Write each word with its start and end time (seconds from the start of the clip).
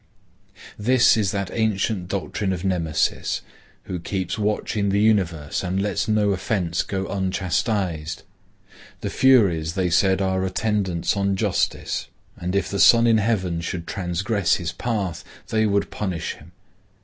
This 0.79 1.15
is 1.15 1.29
that 1.29 1.51
ancient 1.53 2.07
doctrine 2.07 2.53
of 2.53 2.65
Nemesis, 2.65 3.41
who 3.83 3.99
keeps 3.99 4.35
watch 4.35 4.75
in 4.75 4.89
the 4.89 4.99
universe 4.99 5.61
and 5.61 5.79
lets 5.79 6.07
no 6.07 6.31
offence 6.31 6.81
go 6.81 7.05
unchastised. 7.05 8.23
The 9.01 9.11
Furies 9.11 9.75
they 9.75 9.91
said 9.91 10.19
are 10.19 10.43
attendants 10.43 11.15
on 11.15 11.35
justice, 11.35 12.07
and 12.35 12.55
if 12.55 12.67
the 12.67 12.79
sun 12.79 13.05
in 13.05 13.19
heaven 13.19 13.61
should 13.61 13.85
transgress 13.85 14.55
his 14.55 14.71
path 14.71 15.23
they 15.49 15.67
would 15.67 15.91
punish 15.91 16.33
him. 16.33 16.51